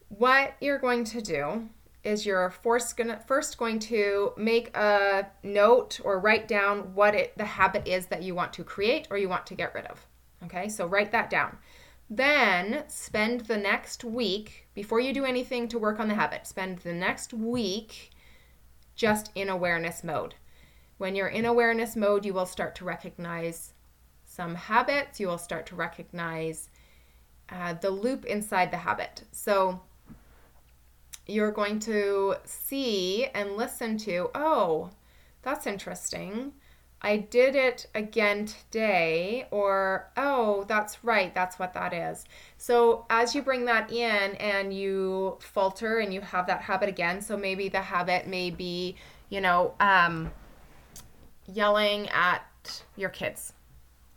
what 0.08 0.54
you're 0.62 0.78
going 0.78 1.04
to 1.06 1.22
do 1.22 1.68
is 2.04 2.26
you're 2.26 2.50
first 2.50 2.96
gonna 2.96 3.20
first 3.28 3.58
going 3.58 3.80
to 3.80 4.32
make 4.38 4.76
a 4.78 5.28
note 5.44 6.00
or 6.04 6.20
write 6.20 6.48
down 6.48 6.96
what 6.96 7.14
it 7.14 7.38
the 7.38 7.44
habit 7.44 7.86
is 7.86 8.06
that 8.06 8.24
you 8.24 8.34
want 8.34 8.54
to 8.54 8.64
create 8.64 9.08
or 9.12 9.18
you 9.18 9.28
want 9.28 9.46
to 9.48 9.56
get 9.56 9.74
rid 9.74 9.86
of. 9.88 10.08
Okay, 10.46 10.70
so 10.70 10.86
write 10.86 11.12
that 11.12 11.30
down. 11.30 11.58
Then 12.10 12.84
spend 12.88 13.42
the 13.42 13.58
next 13.58 14.06
week 14.06 14.68
before 14.74 15.02
you 15.02 15.14
do 15.14 15.26
anything 15.26 15.68
to 15.68 15.80
work 15.80 16.00
on 16.00 16.08
the 16.08 16.16
habit. 16.16 16.48
Spend 16.48 16.80
the 16.80 16.94
next 16.94 17.34
week 17.34 18.12
just 18.96 19.32
in 19.36 19.50
awareness 19.50 20.04
mode. 20.04 20.36
When 20.98 21.16
you're 21.16 21.28
in 21.28 21.46
awareness 21.46 21.96
mode, 21.96 22.26
you 22.26 22.34
will 22.34 22.46
start 22.46 22.76
to 22.76 22.86
recognize 22.86 23.74
some 24.24 24.56
habits. 24.56 25.20
You 25.20 25.28
will 25.28 25.38
start 25.38 25.66
to 25.68 25.76
recognize 25.76 26.70
uh, 27.50 27.74
the 27.74 27.90
loop 27.90 28.26
inside 28.26 28.72
the 28.72 28.78
habit. 28.78 29.24
So 29.32 29.82
you're 31.26 31.52
going 31.52 31.80
to 31.80 32.36
see 32.46 33.26
and 33.34 33.58
listen 33.58 33.98
to, 34.00 34.30
oh, 34.34 34.92
that's 35.42 35.68
interesting. 35.68 36.54
I 37.02 37.18
did 37.18 37.56
it 37.56 37.88
again 37.94 38.48
today, 38.48 39.48
or 39.52 40.10
oh, 40.18 40.66
that's 40.68 41.04
right, 41.04 41.34
that's 41.34 41.60
what 41.60 41.74
that 41.74 41.94
is. 41.94 42.26
So, 42.58 43.06
as 43.10 43.36
you 43.36 43.44
bring 43.44 43.66
that 43.66 43.92
in 43.92 44.36
and 44.36 44.74
you 44.74 45.38
falter 45.40 46.00
and 46.00 46.12
you 46.12 46.22
have 46.22 46.48
that 46.48 46.62
habit 46.62 46.90
again, 46.90 47.22
so 47.22 47.38
maybe 47.38 47.70
the 47.70 47.82
habit 47.82 48.26
may 48.26 48.50
be, 48.50 48.96
you 49.30 49.42
know, 49.42 49.76
um, 49.80 50.32
yelling 51.46 52.10
at 52.10 52.82
your 52.96 53.10
kids 53.10 53.54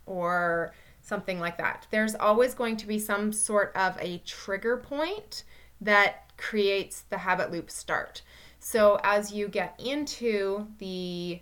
or 0.07 0.73
something 1.01 1.39
like 1.39 1.57
that. 1.57 1.87
There's 1.91 2.15
always 2.15 2.53
going 2.53 2.77
to 2.77 2.87
be 2.87 2.99
some 2.99 3.33
sort 3.33 3.75
of 3.75 3.97
a 3.99 4.19
trigger 4.19 4.77
point 4.77 5.43
that 5.79 6.31
creates 6.37 7.01
the 7.09 7.19
habit 7.19 7.51
loop 7.51 7.69
start. 7.69 8.21
So 8.59 8.99
as 9.03 9.33
you 9.33 9.47
get 9.47 9.79
into 9.83 10.67
the 10.77 11.41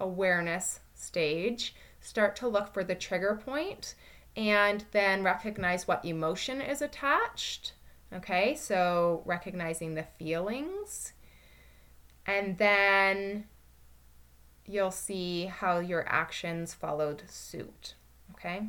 awareness 0.00 0.80
stage, 0.94 1.74
start 2.00 2.36
to 2.36 2.48
look 2.48 2.72
for 2.72 2.84
the 2.84 2.94
trigger 2.94 3.40
point 3.44 3.94
and 4.36 4.84
then 4.92 5.22
recognize 5.22 5.86
what 5.86 6.04
emotion 6.04 6.60
is 6.60 6.82
attached. 6.82 7.72
Okay, 8.12 8.54
so 8.54 9.22
recognizing 9.24 9.94
the 9.94 10.04
feelings. 10.04 11.12
And 12.26 12.58
then 12.58 13.44
you'll 14.66 14.90
see 14.90 15.46
how 15.46 15.78
your 15.78 16.08
actions 16.08 16.72
followed 16.72 17.22
suit. 17.26 17.94
Okay? 18.32 18.68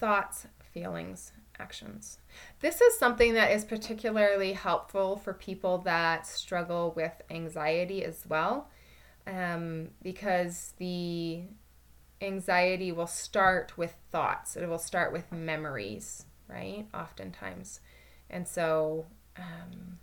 Thoughts, 0.00 0.46
feelings, 0.72 1.32
actions. 1.58 2.16
This 2.60 2.80
is 2.80 2.98
something 2.98 3.34
that 3.34 3.50
is 3.50 3.66
particularly 3.66 4.54
helpful 4.54 5.18
for 5.18 5.34
people 5.34 5.76
that 5.78 6.26
struggle 6.26 6.94
with 6.96 7.12
anxiety 7.30 8.02
as 8.02 8.24
well, 8.26 8.70
um, 9.26 9.90
because 10.02 10.72
the 10.78 11.42
anxiety 12.22 12.92
will 12.92 13.06
start 13.06 13.76
with 13.76 13.94
thoughts, 14.10 14.56
it 14.56 14.66
will 14.66 14.78
start 14.78 15.12
with 15.12 15.30
memories, 15.30 16.24
right? 16.48 16.86
Oftentimes. 16.94 17.80
And 18.30 18.48
so, 18.48 19.04
um, 19.36 19.98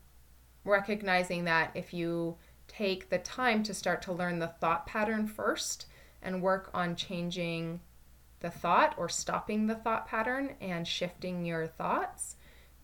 recognizing 0.63 1.45
that 1.45 1.71
if 1.73 1.91
you 1.91 2.37
take 2.67 3.09
the 3.09 3.17
time 3.17 3.63
to 3.63 3.73
start 3.73 4.03
to 4.03 4.13
learn 4.13 4.37
the 4.37 4.47
thought 4.47 4.85
pattern 4.85 5.25
first 5.25 5.87
and 6.21 6.43
work 6.43 6.69
on 6.71 6.95
changing 6.95 7.79
the 8.39 8.50
thought 8.50 8.94
or 8.98 9.10
stopping 9.10 9.67
the 9.67 9.75
thought 9.75 10.08
pattern 10.08 10.56
and 10.62 10.88
shifting 10.88 11.46
your 11.46 11.67
thoughts, 11.67 12.36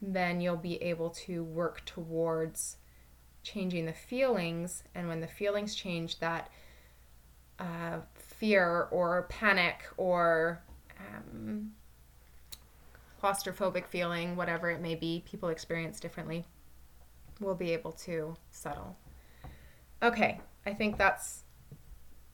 then 0.02 0.42
you'll 0.42 0.58
be 0.58 0.82
able 0.82 1.10
to 1.10 1.44
work 1.44 1.84
towards 1.86 2.78
changing 3.44 3.86
the 3.86 3.94
feelings. 3.94 4.84
And 4.96 5.08
when 5.08 5.22
the 5.22 5.28
feelings 5.28 5.76
change, 5.76 6.20
that 6.20 6.50
uh, 7.60 8.00
fear 8.16 8.88
or 8.92 9.28
panic 9.30 9.84
or 9.98 10.62
um, 11.00 11.72
claustrophobic 13.22 13.86
feeling, 13.86 14.36
whatever 14.36 14.70
it 14.70 14.82
may 14.82 14.96
be, 14.96 15.24
people 15.26 15.50
experience 15.50 16.00
differently, 16.00 16.46
will 17.40 17.56
be 17.56 17.72
able 17.72 17.92
to 17.92 18.36
settle. 18.52 18.98
Okay, 20.02 20.42
I 20.66 20.74
think 20.74 20.98
that's 20.98 21.44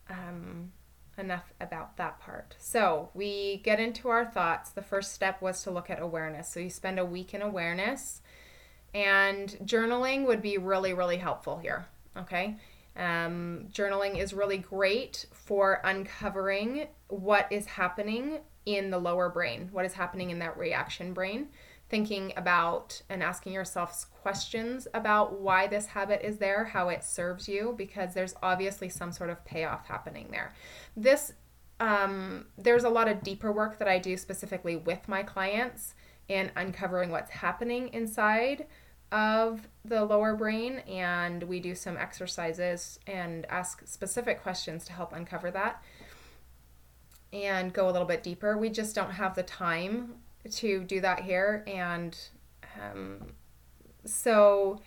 um, 0.10 0.72
enough 1.20 1.54
about 1.60 1.98
that 1.98 2.20
part. 2.20 2.56
So 2.58 3.10
we 3.14 3.58
get 3.64 3.80
into 3.80 4.10
our 4.10 4.26
thoughts. 4.26 4.72
The 4.72 4.82
first 4.82 5.14
step 5.14 5.42
was 5.42 5.64
to 5.64 5.72
look 5.72 5.90
at 5.90 6.02
awareness. 6.02 6.50
So 6.50 6.60
you 6.60 6.70
spend 6.70 7.00
a 7.00 7.06
week 7.06 7.34
in 7.34 7.42
awareness, 7.42 8.22
and 8.94 9.50
journaling 9.64 10.26
would 10.26 10.42
be 10.42 10.58
really, 10.58 10.94
really 10.94 11.18
helpful 11.18 11.58
here. 11.58 11.86
Okay. 12.18 12.58
Um, 12.96 13.68
journaling 13.72 14.18
is 14.18 14.34
really 14.34 14.58
great 14.58 15.26
for 15.32 15.80
uncovering 15.84 16.88
what 17.08 17.48
is 17.52 17.66
happening 17.66 18.40
in 18.66 18.90
the 18.90 19.00
lower 19.00 19.30
brain, 19.30 19.70
what 19.72 19.86
is 19.86 19.94
happening 19.94 20.32
in 20.32 20.40
that 20.40 20.58
reaction 20.58 21.14
brain 21.14 21.50
thinking 21.90 22.32
about 22.38 23.02
and 23.10 23.24
asking 23.24 23.54
yourself 23.54 24.06
questions 24.22 24.88
about 24.94 25.40
why 25.40 25.68
this 25.68 25.88
habit 25.88 26.22
is 26.24 26.38
there, 26.38 26.66
how 26.66 26.90
it 26.90 27.04
serves 27.04 27.50
you, 27.50 27.74
because 27.78 28.14
there's 28.14 28.36
obviously 28.44 28.90
some 28.90 29.12
sort 29.12 29.30
of 29.30 29.44
payoff 29.44 29.88
happening 29.88 30.28
there. 30.32 30.54
This 30.96 31.34
um, 31.80 32.48
there's 32.58 32.84
a 32.84 32.90
lot 32.90 33.08
of 33.08 33.24
deeper 33.24 33.52
work 33.52 33.80
that 33.80 33.88
I 33.88 34.00
do 34.00 34.18
specifically 34.18 34.76
with 34.76 35.08
my 35.08 35.24
clients 35.24 35.96
in 36.28 36.52
uncovering 36.56 37.10
what's 37.10 37.32
happening 37.32 37.88
inside 37.94 38.68
of 39.12 39.68
the 39.86 40.04
lower 40.04 40.36
brain, 40.36 40.80
and 40.80 41.42
we 41.44 41.60
do 41.60 41.74
some 41.74 41.98
exercises 41.98 43.00
and 43.08 43.46
ask 43.48 43.82
specific 43.88 44.42
questions 44.44 44.86
to 44.86 44.94
help 44.94 45.14
uncover 45.14 45.50
that 45.52 45.82
and 47.32 47.74
go 47.74 47.90
a 47.90 47.92
little 47.92 48.08
bit 48.08 48.24
deeper. 48.24 48.58
We 48.58 48.70
just 48.70 48.94
don't 48.94 49.12
have 49.12 49.36
the 49.36 49.44
time 49.44 50.16
to 50.52 50.84
do 50.84 51.02
that 51.02 51.22
here. 51.22 51.64
And 51.68 52.18
um, 52.82 53.28
so 54.06 54.82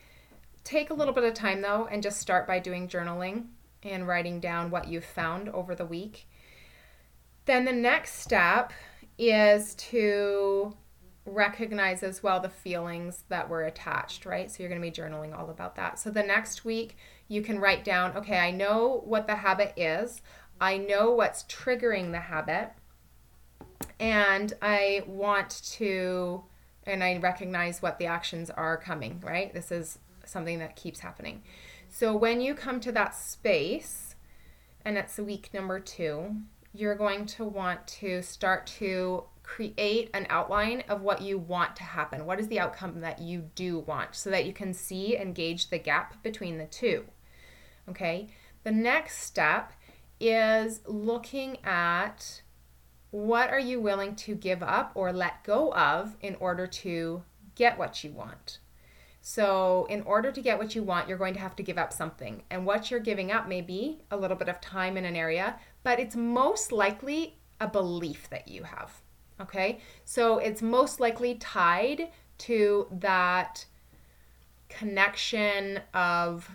take 0.64 0.90
a 0.90 0.94
little 0.94 1.14
bit 1.14 1.24
of 1.24 1.34
time 1.34 1.60
though 1.60 1.88
and 1.90 2.02
just 2.02 2.20
start 2.20 2.46
by 2.46 2.58
doing 2.58 2.88
journaling 2.88 3.46
and 3.82 4.06
writing 4.06 4.40
down 4.40 4.70
what 4.70 4.88
you've 4.88 5.04
found 5.04 5.48
over 5.48 5.74
the 5.74 5.86
week. 5.86 6.28
Then 7.44 7.64
the 7.64 7.72
next 7.72 8.20
step 8.20 8.72
is 9.18 9.74
to 9.74 10.76
recognize 11.24 12.02
as 12.02 12.22
well 12.22 12.40
the 12.40 12.48
feelings 12.48 13.24
that 13.28 13.48
were 13.48 13.64
attached, 13.64 14.26
right? 14.26 14.50
So 14.50 14.62
you're 14.62 14.70
going 14.70 14.80
to 14.80 14.86
be 14.86 14.92
journaling 14.94 15.36
all 15.36 15.50
about 15.50 15.76
that. 15.76 15.98
So 15.98 16.10
the 16.10 16.22
next 16.22 16.64
week, 16.64 16.96
you 17.28 17.42
can 17.42 17.58
write 17.58 17.84
down 17.84 18.16
okay, 18.16 18.38
I 18.38 18.50
know 18.50 19.02
what 19.04 19.26
the 19.26 19.36
habit 19.36 19.72
is, 19.76 20.22
I 20.60 20.76
know 20.76 21.10
what's 21.12 21.44
triggering 21.44 22.12
the 22.12 22.20
habit 22.20 22.72
and 23.98 24.52
I 24.62 25.02
want 25.06 25.62
to, 25.74 26.42
and 26.86 27.02
I 27.02 27.18
recognize 27.18 27.82
what 27.82 27.98
the 27.98 28.06
actions 28.06 28.50
are 28.50 28.76
coming, 28.76 29.20
right? 29.24 29.52
This 29.52 29.70
is 29.72 29.98
something 30.24 30.58
that 30.60 30.76
keeps 30.76 31.00
happening. 31.00 31.42
So 31.88 32.16
when 32.16 32.40
you 32.40 32.54
come 32.54 32.80
to 32.80 32.92
that 32.92 33.14
space, 33.14 34.16
and 34.84 34.96
it's 34.96 35.18
week 35.18 35.50
number 35.52 35.78
two, 35.78 36.36
you're 36.72 36.94
going 36.94 37.26
to 37.26 37.44
want 37.44 37.86
to 37.86 38.22
start 38.22 38.66
to 38.78 39.24
create 39.42 40.08
an 40.14 40.26
outline 40.30 40.82
of 40.88 41.02
what 41.02 41.20
you 41.20 41.38
want 41.38 41.76
to 41.76 41.82
happen. 41.82 42.24
What 42.24 42.40
is 42.40 42.48
the 42.48 42.60
outcome 42.60 43.00
that 43.00 43.20
you 43.20 43.50
do 43.54 43.80
want 43.80 44.14
so 44.14 44.30
that 44.30 44.46
you 44.46 44.52
can 44.52 44.72
see 44.72 45.16
and 45.16 45.34
gauge 45.34 45.68
the 45.68 45.78
gap 45.78 46.22
between 46.22 46.58
the 46.58 46.66
two. 46.66 47.04
Okay, 47.88 48.28
the 48.64 48.70
next 48.70 49.18
step 49.18 49.72
is 50.20 50.80
looking 50.86 51.58
at 51.64 52.42
what 53.12 53.50
are 53.50 53.60
you 53.60 53.80
willing 53.80 54.16
to 54.16 54.34
give 54.34 54.62
up 54.62 54.90
or 54.94 55.12
let 55.12 55.44
go 55.44 55.72
of 55.74 56.16
in 56.20 56.34
order 56.40 56.66
to 56.66 57.22
get 57.54 57.78
what 57.78 58.02
you 58.02 58.10
want. 58.10 58.58
So, 59.20 59.86
in 59.88 60.02
order 60.02 60.32
to 60.32 60.40
get 60.40 60.58
what 60.58 60.74
you 60.74 60.82
want, 60.82 61.08
you're 61.08 61.18
going 61.18 61.34
to 61.34 61.40
have 61.40 61.54
to 61.56 61.62
give 61.62 61.78
up 61.78 61.92
something. 61.92 62.42
And 62.50 62.66
what 62.66 62.90
you're 62.90 63.00
giving 63.00 63.30
up 63.30 63.46
may 63.46 63.60
be 63.60 64.00
a 64.10 64.16
little 64.16 64.36
bit 64.36 64.48
of 64.48 64.60
time 64.60 64.96
in 64.96 65.04
an 65.04 65.14
area, 65.14 65.60
but 65.84 66.00
it's 66.00 66.16
most 66.16 66.72
likely 66.72 67.38
a 67.60 67.68
belief 67.68 68.28
that 68.30 68.48
you 68.48 68.64
have. 68.64 69.00
Okay? 69.40 69.78
So, 70.04 70.38
it's 70.38 70.60
most 70.60 70.98
likely 70.98 71.36
tied 71.36 72.08
to 72.38 72.88
that 72.90 73.64
connection 74.68 75.80
of 75.94 76.50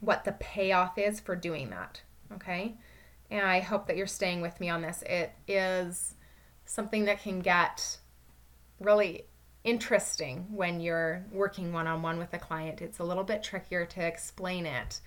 what 0.00 0.24
the 0.24 0.32
payoff 0.32 0.98
is 0.98 1.18
for 1.18 1.34
doing 1.34 1.70
that. 1.70 2.00
Okay? 2.32 2.76
And 3.30 3.46
I 3.46 3.60
hope 3.60 3.86
that 3.86 3.96
you're 3.96 4.06
staying 4.06 4.40
with 4.40 4.60
me 4.60 4.68
on 4.68 4.82
this. 4.82 5.02
It 5.06 5.32
is 5.48 6.14
something 6.64 7.04
that 7.06 7.22
can 7.22 7.40
get 7.40 7.98
really 8.80 9.24
interesting 9.64 10.46
when 10.50 10.80
you're 10.80 11.24
working 11.32 11.72
one 11.72 11.86
on 11.86 12.02
one 12.02 12.18
with 12.18 12.32
a 12.32 12.38
client. 12.38 12.80
It's 12.80 13.00
a 13.00 13.04
little 13.04 13.24
bit 13.24 13.42
trickier 13.42 13.84
to 13.86 14.06
explain 14.06 14.64
it 14.64 15.00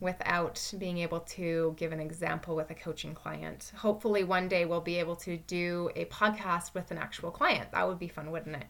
without 0.00 0.72
being 0.78 0.98
able 0.98 1.20
to 1.20 1.74
give 1.76 1.90
an 1.90 1.98
example 1.98 2.54
with 2.54 2.70
a 2.70 2.74
coaching 2.74 3.14
client. 3.14 3.72
Hopefully, 3.76 4.22
one 4.22 4.48
day 4.48 4.64
we'll 4.64 4.80
be 4.80 4.96
able 4.96 5.16
to 5.16 5.36
do 5.36 5.90
a 5.96 6.04
podcast 6.06 6.74
with 6.74 6.92
an 6.92 6.98
actual 6.98 7.32
client. 7.32 7.72
That 7.72 7.88
would 7.88 7.98
be 7.98 8.08
fun, 8.08 8.30
wouldn't 8.30 8.56
it? 8.56 8.66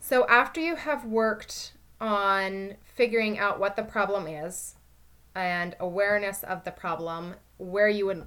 So, 0.00 0.26
after 0.28 0.60
you 0.60 0.76
have 0.76 1.04
worked 1.04 1.72
on 2.00 2.76
figuring 2.84 3.38
out 3.38 3.58
what 3.58 3.76
the 3.76 3.82
problem 3.82 4.26
is 4.26 4.76
and 5.34 5.76
awareness 5.80 6.42
of 6.42 6.64
the 6.64 6.72
problem, 6.72 7.34
where 7.58 7.88
you 7.88 8.06
would 8.06 8.26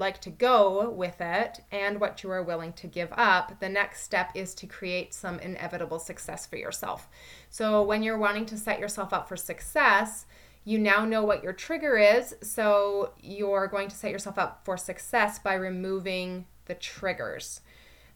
like 0.00 0.20
to 0.22 0.30
go 0.30 0.90
with 0.90 1.20
it 1.20 1.60
and 1.70 2.00
what 2.00 2.22
you 2.22 2.30
are 2.30 2.42
willing 2.42 2.72
to 2.72 2.86
give 2.86 3.12
up, 3.12 3.60
the 3.60 3.68
next 3.68 4.02
step 4.02 4.30
is 4.34 4.54
to 4.54 4.66
create 4.66 5.14
some 5.14 5.38
inevitable 5.38 5.98
success 5.98 6.46
for 6.46 6.56
yourself. 6.56 7.08
So, 7.50 7.82
when 7.82 8.02
you're 8.02 8.18
wanting 8.18 8.46
to 8.46 8.56
set 8.56 8.80
yourself 8.80 9.12
up 9.12 9.28
for 9.28 9.36
success, 9.36 10.26
you 10.64 10.78
now 10.78 11.04
know 11.04 11.24
what 11.24 11.44
your 11.44 11.52
trigger 11.52 11.96
is. 11.96 12.34
So, 12.42 13.12
you're 13.20 13.68
going 13.68 13.88
to 13.88 13.96
set 13.96 14.10
yourself 14.10 14.38
up 14.38 14.64
for 14.64 14.76
success 14.76 15.38
by 15.38 15.54
removing 15.54 16.46
the 16.64 16.74
triggers. 16.74 17.60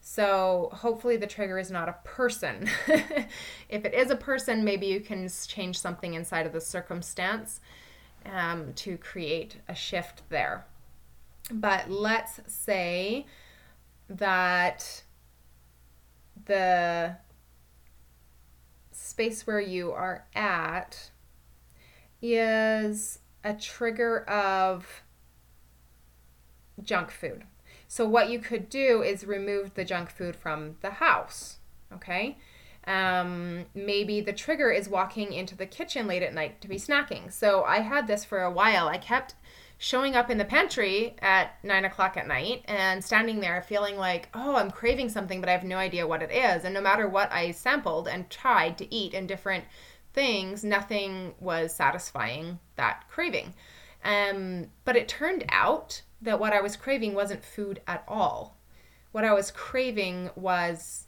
So, 0.01 0.69
hopefully, 0.73 1.17
the 1.17 1.27
trigger 1.27 1.59
is 1.59 1.71
not 1.71 1.89
a 1.89 1.95
person. 2.03 2.69
if 3.69 3.85
it 3.85 3.93
is 3.93 4.09
a 4.09 4.15
person, 4.15 4.63
maybe 4.63 4.87
you 4.87 4.99
can 4.99 5.29
change 5.47 5.79
something 5.79 6.13
inside 6.13 6.45
of 6.45 6.53
the 6.53 6.61
circumstance 6.61 7.59
um, 8.25 8.73
to 8.73 8.97
create 8.97 9.57
a 9.67 9.75
shift 9.75 10.23
there. 10.29 10.65
But 11.51 11.89
let's 11.89 12.39
say 12.47 13.25
that 14.09 15.03
the 16.45 17.17
space 18.91 19.45
where 19.45 19.59
you 19.59 19.91
are 19.91 20.25
at 20.33 21.11
is 22.21 23.19
a 23.43 23.53
trigger 23.53 24.21
of 24.27 25.03
junk 26.81 27.11
food. 27.11 27.43
So, 27.87 28.05
what 28.05 28.29
you 28.29 28.39
could 28.39 28.69
do 28.69 29.03
is 29.03 29.25
remove 29.25 29.75
the 29.75 29.85
junk 29.85 30.09
food 30.09 30.35
from 30.35 30.77
the 30.81 30.91
house. 30.91 31.57
Okay. 31.93 32.37
Um, 32.87 33.65
maybe 33.73 34.21
the 34.21 34.33
trigger 34.33 34.69
is 34.69 34.87
walking 34.87 35.33
into 35.33 35.55
the 35.55 35.65
kitchen 35.65 36.07
late 36.07 36.21
at 36.21 36.33
night 36.33 36.61
to 36.61 36.67
be 36.67 36.75
snacking. 36.75 37.31
So, 37.31 37.63
I 37.63 37.79
had 37.79 38.07
this 38.07 38.23
for 38.23 38.43
a 38.43 38.51
while. 38.51 38.87
I 38.87 38.97
kept 38.97 39.33
showing 39.77 40.15
up 40.15 40.29
in 40.29 40.37
the 40.37 40.45
pantry 40.45 41.15
at 41.19 41.57
nine 41.63 41.85
o'clock 41.85 42.15
at 42.17 42.27
night 42.27 42.63
and 42.65 43.03
standing 43.03 43.39
there 43.39 43.61
feeling 43.61 43.97
like, 43.97 44.29
oh, 44.33 44.55
I'm 44.55 44.71
craving 44.71 45.09
something, 45.09 45.39
but 45.39 45.49
I 45.49 45.53
have 45.53 45.63
no 45.63 45.77
idea 45.77 46.07
what 46.07 46.21
it 46.21 46.31
is. 46.31 46.63
And 46.63 46.73
no 46.73 46.81
matter 46.81 47.07
what 47.07 47.31
I 47.31 47.51
sampled 47.51 48.07
and 48.07 48.29
tried 48.29 48.77
to 48.77 48.93
eat 48.93 49.13
in 49.13 49.27
different 49.27 49.65
things, 50.13 50.63
nothing 50.63 51.35
was 51.39 51.75
satisfying 51.75 52.59
that 52.77 53.03
craving. 53.09 53.53
Um, 54.03 54.67
but 54.85 54.95
it 54.95 55.07
turned 55.07 55.43
out 55.49 56.01
that 56.21 56.39
what 56.39 56.53
I 56.53 56.61
was 56.61 56.77
craving 56.77 57.13
wasn't 57.13 57.43
food 57.43 57.81
at 57.87 58.03
all. 58.07 58.57
What 59.11 59.25
I 59.25 59.33
was 59.33 59.51
craving 59.51 60.29
was 60.35 61.07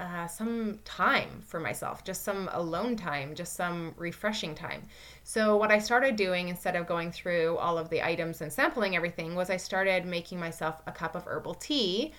uh, 0.00 0.26
some 0.26 0.80
time 0.84 1.42
for 1.46 1.60
myself, 1.60 2.02
just 2.02 2.24
some 2.24 2.50
alone 2.52 2.96
time, 2.96 3.34
just 3.34 3.54
some 3.54 3.94
refreshing 3.96 4.54
time. 4.54 4.82
So, 5.22 5.56
what 5.56 5.70
I 5.70 5.78
started 5.78 6.16
doing 6.16 6.48
instead 6.48 6.74
of 6.74 6.88
going 6.88 7.12
through 7.12 7.56
all 7.58 7.78
of 7.78 7.90
the 7.90 8.04
items 8.04 8.40
and 8.40 8.52
sampling 8.52 8.96
everything 8.96 9.36
was 9.36 9.50
I 9.50 9.56
started 9.56 10.04
making 10.04 10.40
myself 10.40 10.82
a 10.86 10.92
cup 10.92 11.14
of 11.14 11.26
herbal 11.26 11.54
tea 11.54 12.12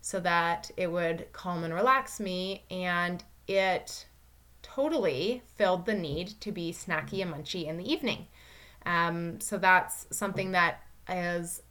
so 0.00 0.18
that 0.20 0.70
it 0.76 0.90
would 0.90 1.28
calm 1.32 1.62
and 1.62 1.72
relax 1.72 2.18
me. 2.18 2.64
And 2.68 3.22
it 3.46 4.06
totally 4.62 5.42
filled 5.56 5.86
the 5.86 5.94
need 5.94 6.40
to 6.40 6.50
be 6.50 6.72
snacky 6.72 7.22
and 7.22 7.32
munchy 7.32 7.66
in 7.66 7.76
the 7.76 7.90
evening. 7.90 8.26
Um, 8.84 9.40
so, 9.40 9.56
that's 9.56 10.08
something 10.10 10.50
that 10.50 10.80
is 11.08 11.62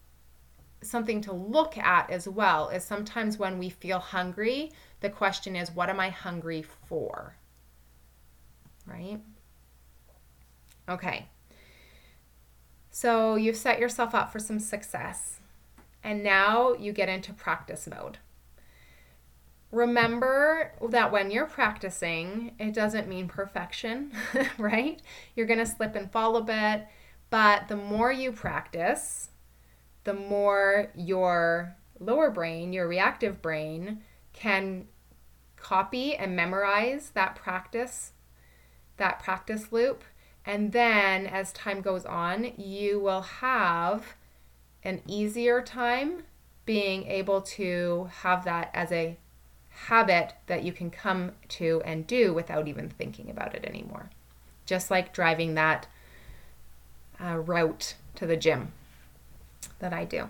something 0.81 1.19
to 1.19 1.33
look 1.33 1.77
at 1.77 2.09
as 2.09 2.27
well 2.29 2.69
is 2.69 2.83
sometimes 2.83 3.37
when 3.37 3.59
we 3.59 3.69
feel 3.69 3.99
hungry 3.99 4.71
the 5.01 5.09
question 5.09 5.55
is, 5.55 5.71
what 5.71 5.89
am 5.89 5.99
I 5.99 6.09
hungry 6.09 6.63
for? 6.87 7.35
Right? 8.85 9.19
Okay. 10.87 11.27
So 12.91 13.35
you've 13.35 13.55
set 13.55 13.79
yourself 13.79 14.13
up 14.13 14.31
for 14.31 14.39
some 14.39 14.59
success. 14.59 15.39
And 16.03 16.23
now 16.23 16.73
you 16.73 16.93
get 16.93 17.09
into 17.09 17.33
practice 17.33 17.87
mode. 17.87 18.17
Remember 19.71 20.73
that 20.89 21.11
when 21.11 21.29
you're 21.29 21.45
practicing, 21.45 22.55
it 22.57 22.73
doesn't 22.73 23.07
mean 23.07 23.27
perfection, 23.27 24.11
right? 24.57 24.99
You're 25.35 25.45
going 25.45 25.59
to 25.59 25.65
slip 25.65 25.95
and 25.95 26.11
fall 26.11 26.37
a 26.37 26.43
bit, 26.43 26.87
but 27.29 27.67
the 27.67 27.75
more 27.75 28.11
you 28.11 28.31
practice, 28.31 29.29
the 30.05 30.13
more 30.13 30.89
your 30.95 31.75
lower 31.99 32.31
brain, 32.31 32.73
your 32.73 32.87
reactive 32.87 33.41
brain, 33.43 34.01
can 34.39 34.87
copy 35.57 36.15
and 36.15 36.35
memorize 36.35 37.11
that 37.13 37.35
practice, 37.35 38.13
that 38.97 39.19
practice 39.19 39.71
loop. 39.71 40.03
And 40.45 40.71
then 40.71 41.27
as 41.27 41.51
time 41.51 41.81
goes 41.81 42.05
on, 42.05 42.53
you 42.57 42.99
will 42.99 43.21
have 43.21 44.15
an 44.83 45.01
easier 45.05 45.61
time 45.61 46.23
being 46.65 47.05
able 47.07 47.41
to 47.41 48.09
have 48.21 48.45
that 48.45 48.71
as 48.73 48.91
a 48.91 49.17
habit 49.69 50.33
that 50.47 50.63
you 50.63 50.71
can 50.71 50.89
come 50.89 51.33
to 51.49 51.81
and 51.83 52.07
do 52.07 52.33
without 52.33 52.67
even 52.67 52.89
thinking 52.89 53.29
about 53.29 53.53
it 53.55 53.65
anymore. 53.65 54.09
Just 54.65 54.89
like 54.89 55.13
driving 55.13 55.55
that 55.55 55.87
uh, 57.21 57.37
route 57.37 57.95
to 58.15 58.25
the 58.25 58.37
gym 58.37 58.71
that 59.79 59.93
I 59.93 60.05
do. 60.05 60.29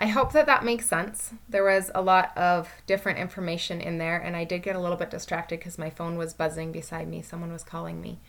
I 0.00 0.06
hope 0.06 0.32
that 0.32 0.46
that 0.46 0.64
makes 0.64 0.86
sense. 0.86 1.34
There 1.48 1.64
was 1.64 1.90
a 1.94 2.02
lot 2.02 2.36
of 2.36 2.70
different 2.86 3.18
information 3.18 3.80
in 3.80 3.98
there, 3.98 4.18
and 4.18 4.36
I 4.36 4.44
did 4.44 4.62
get 4.62 4.76
a 4.76 4.80
little 4.80 4.96
bit 4.96 5.10
distracted 5.10 5.58
because 5.58 5.76
my 5.76 5.90
phone 5.90 6.16
was 6.16 6.34
buzzing 6.34 6.70
beside 6.70 7.08
me. 7.08 7.20
Someone 7.20 7.52
was 7.52 7.64
calling 7.64 8.00
me. 8.00 8.20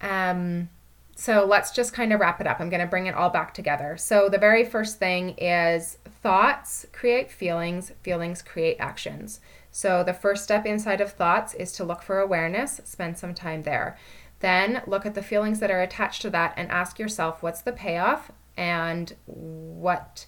Um, 0.00 0.68
so 1.16 1.44
let's 1.44 1.72
just 1.72 1.92
kind 1.92 2.12
of 2.12 2.20
wrap 2.20 2.40
it 2.40 2.46
up. 2.46 2.60
I'm 2.60 2.70
going 2.70 2.80
to 2.80 2.86
bring 2.86 3.06
it 3.06 3.14
all 3.16 3.28
back 3.28 3.52
together. 3.52 3.96
So, 3.96 4.28
the 4.28 4.38
very 4.38 4.64
first 4.64 5.00
thing 5.00 5.30
is 5.30 5.98
thoughts 6.22 6.86
create 6.92 7.32
feelings, 7.32 7.90
feelings 8.02 8.40
create 8.40 8.76
actions. 8.78 9.40
So, 9.72 10.04
the 10.04 10.14
first 10.14 10.44
step 10.44 10.64
inside 10.64 11.00
of 11.00 11.10
thoughts 11.10 11.54
is 11.54 11.72
to 11.72 11.84
look 11.84 12.02
for 12.02 12.20
awareness, 12.20 12.80
spend 12.84 13.18
some 13.18 13.34
time 13.34 13.62
there. 13.62 13.98
Then 14.38 14.82
look 14.86 15.04
at 15.04 15.14
the 15.14 15.22
feelings 15.22 15.58
that 15.58 15.72
are 15.72 15.82
attached 15.82 16.22
to 16.22 16.30
that 16.30 16.54
and 16.56 16.70
ask 16.70 17.00
yourself 17.00 17.42
what's 17.42 17.62
the 17.62 17.72
payoff 17.72 18.30
and 18.56 19.16
what 19.26 20.26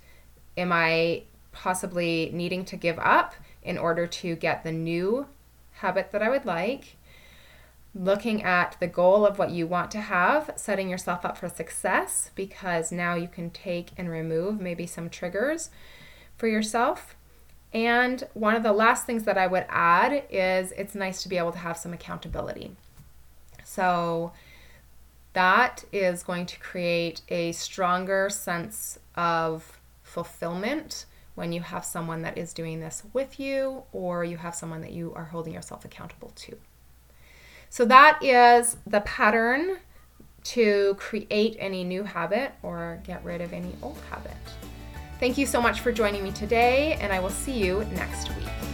am 0.61 0.73
I 0.73 1.25
possibly 1.53 2.31
needing 2.33 2.64
to 2.66 2.77
give 2.77 2.99
up 2.99 3.35
in 3.62 3.79
order 3.79 4.07
to 4.07 4.37
get 4.37 4.62
the 4.62 4.73
new 4.73 5.27
habit 5.73 6.12
that 6.12 6.23
I 6.23 6.29
would 6.29 6.44
like? 6.44 6.96
Looking 7.94 8.42
at 8.44 8.77
the 8.79 8.87
goal 8.87 9.27
of 9.27 9.38
what 9.38 9.51
you 9.51 9.66
want 9.66 9.90
to 9.92 10.01
have, 10.01 10.53
setting 10.55 10.88
yourself 10.88 11.25
up 11.25 11.37
for 11.37 11.49
success 11.49 12.31
because 12.37 12.92
now 12.92 13.14
you 13.14 13.27
can 13.27 13.51
take 13.51 13.88
and 13.96 14.09
remove 14.09 14.61
maybe 14.61 14.87
some 14.87 15.11
triggers 15.11 15.70
for 16.37 16.46
yourself. 16.46 17.16
And 17.73 18.29
one 18.35 18.55
of 18.55 18.62
the 18.62 18.73
last 18.73 19.07
things 19.07 19.25
that 19.25 19.38
I 19.38 19.46
would 19.46 19.66
add 19.68 20.25
is 20.31 20.73
it's 20.73 20.94
nice 20.94 21.23
to 21.23 21.29
be 21.29 21.38
able 21.38 21.53
to 21.53 21.59
have 21.59 21.77
some 21.77 21.92
accountability. 21.92 22.77
So, 23.64 24.33
That 25.33 25.85
is 25.92 26.25
going 26.25 26.46
to 26.46 26.59
create 26.59 27.23
a 27.29 27.53
stronger 27.53 28.29
sense 28.31 28.99
of 29.14 29.80
fulfillment 30.11 31.07
when 31.37 31.53
you 31.53 31.61
have 31.61 31.85
someone 31.85 32.23
that 32.23 32.37
is 32.37 32.53
doing 32.53 32.81
this 32.81 33.03
with 33.12 33.38
you 33.38 33.85
or 33.92 34.25
you 34.25 34.37
have 34.37 34.55
someone 34.55 34.81
that 34.81 34.92
you 34.92 35.12
are 35.14 35.27
holding 35.27 35.55
yourself 35.55 35.85
accountable 35.85 36.33
to. 36.35 36.57
So, 37.68 37.85
that 37.85 38.18
is 38.23 38.77
the 38.87 39.01
pattern 39.03 39.79
to 40.42 40.96
create 40.99 41.57
any 41.59 41.85
new 41.85 42.03
habit 42.03 42.53
or 42.62 43.01
get 43.05 43.25
rid 43.25 43.40
of 43.40 43.53
any 43.53 43.75
old 43.83 43.99
habit. 44.11 44.33
Thank 45.20 45.38
you 45.38 45.46
so 45.46 45.61
much 45.61 45.81
for 45.81 45.92
joining 45.92 46.25
me 46.25 46.33
today, 46.33 46.99
and 47.01 47.12
I 47.12 47.20
will 47.20 47.31
see 47.31 47.53
you 47.53 47.85
next 47.92 48.29
week. 48.31 48.69